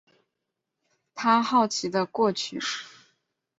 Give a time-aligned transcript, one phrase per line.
[1.13, 2.59] 他好奇的过去